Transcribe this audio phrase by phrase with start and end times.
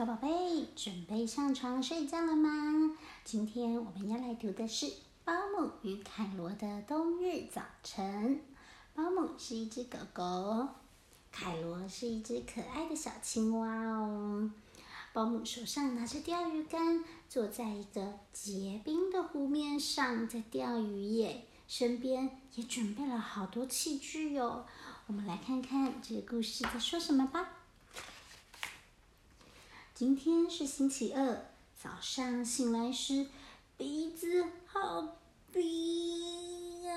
[0.00, 2.96] 小宝贝，准备上床睡觉了吗？
[3.22, 4.86] 今天我们要来读的是
[5.26, 8.36] 《保姆与凯罗的冬日早晨》。
[8.94, 10.68] 保姆是一只狗狗，
[11.30, 14.50] 凯罗是一只可爱的小青蛙哦。
[15.12, 21.44] 保姆手上拿着钓鱼竿，坐在一个结冰的湖面上，在钓鱼耶。
[21.68, 24.64] 身边也准备了好多器具哟。
[25.08, 27.46] 我们来看看这个故事在说什么吧。
[30.00, 31.44] 今天是星期二，
[31.76, 33.26] 早上醒来时，
[33.76, 35.18] 鼻子好
[35.52, 36.96] 冰呀。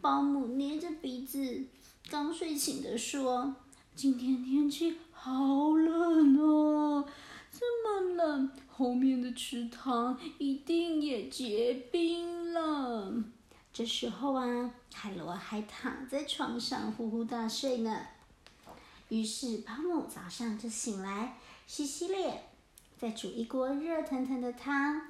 [0.00, 1.66] 保姆捏着鼻子，
[2.10, 3.54] 刚睡醒的说
[3.94, 7.08] ：“今天天气好冷哦，
[7.52, 13.22] 这么冷，后面的池塘一定也结冰了。”
[13.72, 18.00] 这时候啊，凯罗还躺在床上呼呼大睡呢。
[19.08, 22.42] 于是，保姆早上就醒来，洗洗脸，
[22.98, 25.00] 再煮一锅热腾腾的汤。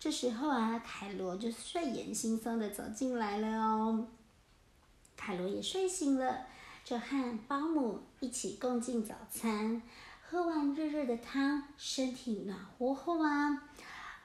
[0.00, 4.08] 这时候啊，凯罗就睡眼惺忪的走进来了哦。
[5.16, 6.46] 凯罗也睡醒了，
[6.84, 9.82] 就和保姆一起共进早餐。
[10.26, 13.68] 喝完热热的汤，身体暖和后啊，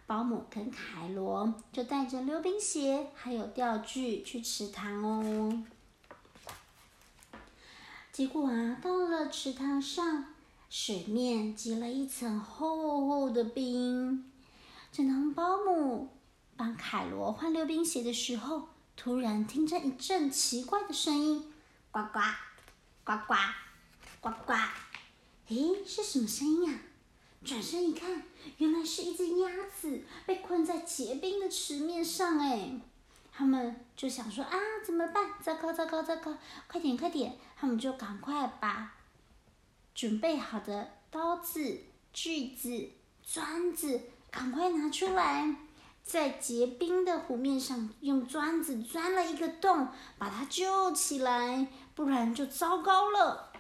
[0.08, 5.64] 保姆跟凯罗就带着溜冰鞋还有钓具去池塘哦。
[8.20, 10.26] 结果啊，到了池塘上，
[10.70, 14.30] 水面结了一层厚厚的冰。
[14.92, 16.10] 正当保姆
[16.58, 21.50] 帮凯罗换溜冰鞋的时候，突然听见一阵奇怪的声音
[21.92, 22.20] ：“呱呱，
[23.06, 23.36] 呱呱，
[24.20, 24.54] 呱呱！”
[25.48, 26.78] 诶，是什么声音啊？
[27.46, 28.24] 转身一看，
[28.58, 29.48] 原来是一只鸭
[29.80, 32.38] 子被困在结冰的池面上。
[32.40, 32.82] 哎。
[33.40, 34.52] 他们就想说啊，
[34.86, 35.30] 怎么办？
[35.42, 36.36] 糟糕，糟糕，糟糕！
[36.68, 37.38] 快点，快点！
[37.56, 38.94] 他们就赶快把
[39.96, 42.90] 准备好的刀子、锯子、
[43.24, 45.56] 钻子赶快拿出来，
[46.04, 53.54] 在结冰的湖面上用钻子钻了一个洞，把它救起来，不然就糟糕了。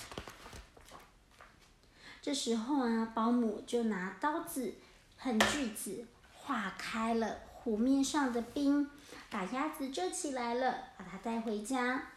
[2.22, 4.73] 这时候啊，保姆就拿刀子
[5.18, 8.89] 和锯子划开了湖面上的冰。
[9.29, 12.07] 把鸭子救起来了，把它带回家。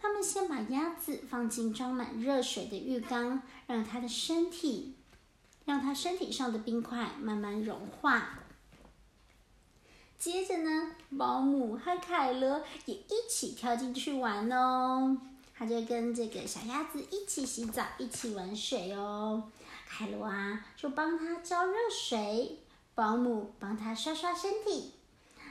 [0.00, 4.96] 他们先把鸭子放进装满热水的浴缸，让它的身体，
[5.64, 8.40] 让它身体上的冰块慢慢融化。
[10.18, 15.18] 接着呢，保姆和凯罗也一起跳进去玩哦。
[15.56, 19.50] 他就跟这个小鸭子一起洗澡，一起玩水哦。
[19.86, 22.58] 凯罗啊，就帮它浇热水，
[22.94, 24.92] 保姆帮它刷刷身体。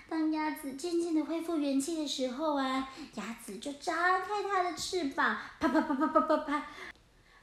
[0.09, 6.65] 当鸭子渐渐的恢复元气的时候啊，鸭子就张开它的翅膀，啪啪啪啪啪啪啪，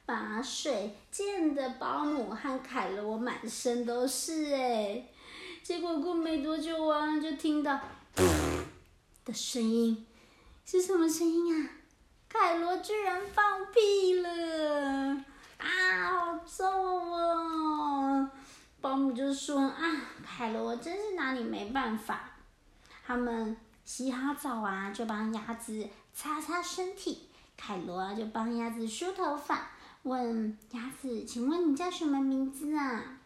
[0.07, 5.05] 把水溅得保姆和凯罗满身都是哎。
[5.63, 7.79] 结果过没多久啊，就听到
[9.25, 10.07] 的声音，
[10.65, 11.71] 是什么声音啊？
[12.29, 15.25] 凯罗居然放屁了！
[15.59, 15.67] 啊，
[16.09, 18.31] 好臭哦！
[18.81, 19.77] 保姆就说啊，
[20.25, 22.31] 凯罗，我真是拿你没办法。
[23.11, 27.27] 他们洗好澡啊，就帮鸭子擦擦身体。
[27.57, 29.73] 凯罗就帮鸭子梳头发，
[30.05, 33.19] 问鸭子：“请问你叫什么名字啊？”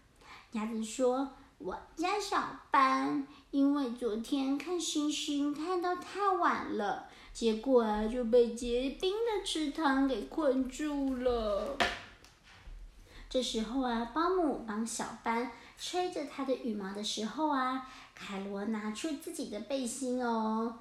[0.53, 1.28] 鸭子说
[1.59, 11.77] ：“我叫小班，因为昨天看星星看到太晚了，结果啊就被结冰的池塘给困住了。”
[13.28, 17.87] 这时候啊，保姆帮小班吹着它的羽毛的时候啊。
[18.14, 20.78] 凯罗拿出自己的背心哦，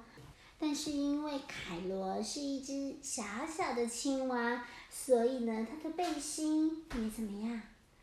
[0.58, 7.60] 但是因为凯罗是一只小小的青蛙，所以呢，它的背心也怎么样，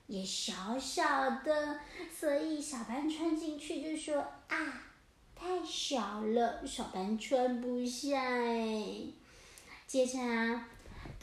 [0.08, 1.80] 也小小的，
[2.14, 4.84] 所以小班穿进去就说啊，
[5.36, 9.06] 太小了，小班穿不下哎。
[9.88, 10.70] 接着啊，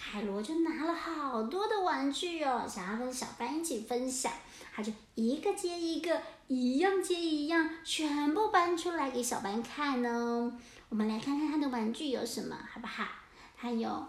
[0.01, 4.33] 凯罗就拿了好多的玩具哦，想要跟小班一起分享。
[4.73, 10.53] 他就一个接一个，一样接一样，全部搬出来给小班看哦。
[10.89, 13.05] 我们来看看他的玩具有什么，好不好？
[13.61, 14.07] 他有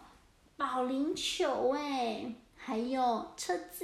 [0.55, 3.83] 保龄球哎，还有车子，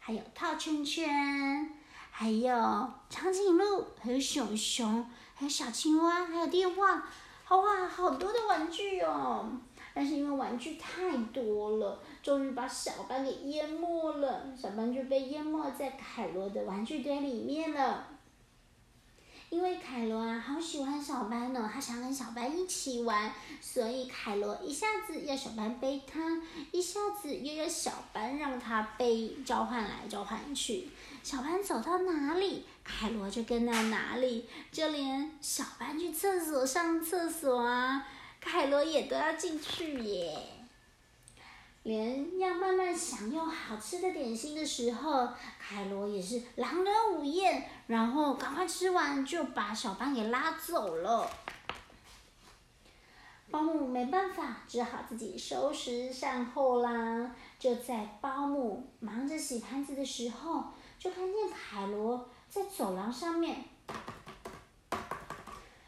[0.00, 1.70] 还有套圈圈，
[2.10, 2.52] 还有
[3.08, 7.04] 长颈鹿，还有熊熊，还有小青蛙，还有电话，
[7.50, 9.48] 哇，好多的玩具哦。
[10.00, 14.46] 但是因为玩具太多了，终于把小班给淹没了。
[14.56, 18.08] 小班就被淹没在凯罗的玩具堆里面了。
[19.50, 23.30] 因为凯罗啊，好喜欢小班哦，他想跟小班一起玩，
[23.60, 26.40] 所以凯罗一下子要小班背他，
[26.72, 30.88] 一下子又要小班让他背，召唤来召唤去。
[31.22, 38.06] 小班走到哪里，凯罗就跟到哪里，就连小班去厕所上厕所啊，
[38.40, 40.38] 凯罗也都要进去耶。
[41.82, 45.28] 连要慢慢享用好吃的点心的时候，
[45.58, 51.30] 凯罗也是狼吞虎咽，然后赶快吃完就把小班给拉走了。
[53.50, 57.34] 保姆没办法，只好自己收拾善后啦。
[57.58, 60.64] 就在保姆忙着洗盘子的时候，
[60.98, 63.64] 就看见凯罗在走廊上面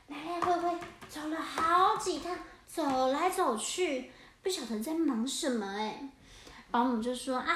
[0.08, 0.78] 来来回回
[1.12, 2.34] 走了好几趟，
[2.66, 4.10] 走来走去。
[4.42, 6.08] 不晓得在忙什么哎，
[6.70, 7.54] 保姆就说啊，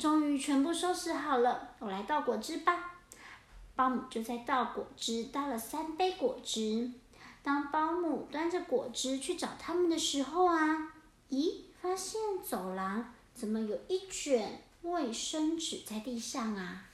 [0.00, 2.96] 终于全部收拾好了，我来倒果汁吧。
[3.76, 6.90] 保姆就在倒果汁，倒了三杯果汁。
[7.44, 10.92] 当保姆端着果汁去找他们的时候啊，
[11.30, 16.87] 咦，发现走廊怎么有一卷卫生纸在地上啊？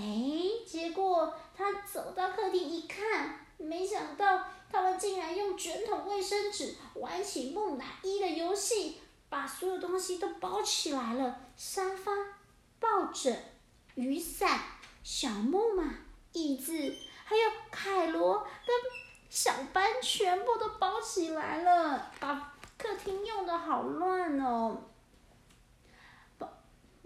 [0.00, 4.44] 哎，结果他走到客厅一看，没想到。
[4.72, 11.40] 他们竟然用卷筒卫生纸玩起木乃伊的游戏，把所有东西都包起来了。
[11.56, 12.12] 沙发、
[12.78, 13.36] 抱枕、
[13.96, 14.60] 雨伞、
[15.02, 15.92] 小木马、
[16.34, 16.72] 椅子，
[17.24, 17.42] 还有
[17.72, 18.76] 凯罗跟
[19.28, 24.84] 小班，全部都包起来了，把客厅用的好乱哦。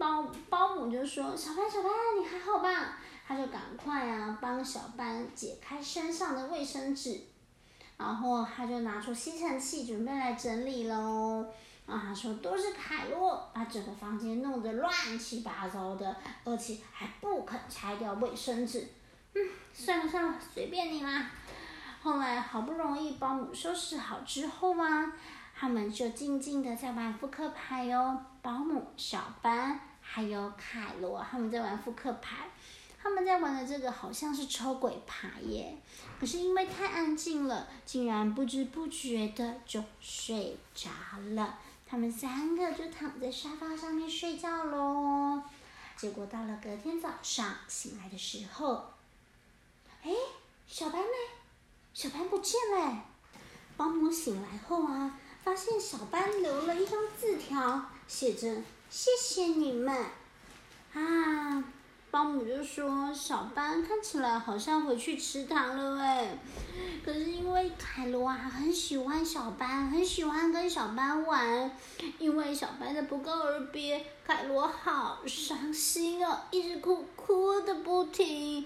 [0.05, 7.19] 包保保姆就说：“小班，小班，你还好吧？”他就赶快啊，帮小班解开身上的卫生纸。
[7.97, 11.43] 然后他就拿出吸尘器准备来整理喽。
[11.87, 18.87] 啊，他说都是凯洛把整个房间弄得乱七八糟的，而且还不肯拆掉卫生纸。
[19.33, 19.41] 嗯，
[19.73, 21.31] 算了算了，随便你啦。
[22.03, 25.11] 后来好不容易保姆收拾好之后啊，
[25.55, 28.15] 他们就静静的在玩扑克牌哟。
[28.43, 32.47] 保姆、小班还有凯罗他们在玩扑克牌。
[33.01, 35.77] 他们在玩的这个好像是抽鬼牌耶，
[36.19, 40.89] 可是因为太安静了，竟然不知不觉的就睡着
[41.35, 41.59] 了。
[41.85, 45.39] 他们三个就躺在沙发上面睡觉喽。
[45.95, 48.83] 结果到了隔天早上醒来的时候，
[50.01, 50.11] 哎，
[50.67, 51.05] 小白呢？
[51.93, 53.05] 小白不见了。
[53.77, 59.95] 保姆醒来后啊，发现小班留了一张字条，写着“谢谢你们”，
[60.93, 61.63] 啊。
[62.09, 66.39] 保姆就说：“小班看起来好像回去池塘了哎，
[67.05, 71.71] 可是因为凯罗啊很喜欢小班，很喜欢跟小班玩，
[72.17, 78.65] 因为小班的不告而别，凯罗好伤心哦，一直哭哭的不停。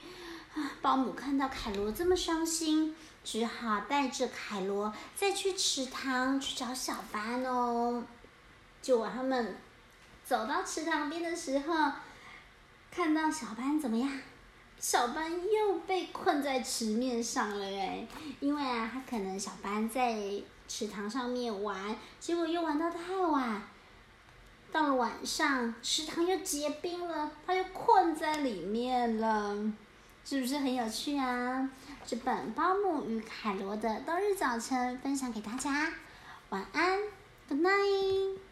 [0.55, 8.03] 啊，保姆看到凯罗这么伤心，只好带着凯罗再去池塘去找小班哦。
[8.81, 9.57] 就他们
[10.25, 11.91] 走到池塘边的时候。”
[12.91, 14.09] 看到小班怎么样？
[14.79, 18.07] 小班又被困在池面上了哎，
[18.39, 20.19] 因为啊，他可能小班在
[20.67, 23.61] 池塘上面玩，结果又玩到太晚，
[24.71, 29.55] 到了晚上，池塘又结冰了，他又困在里面了，
[30.25, 31.69] 是不是很有趣啊？
[32.05, 35.93] 这本《包姆与凯罗的冬日早晨》分享给大家，
[36.49, 36.99] 晚安
[37.47, 38.48] ，Good night。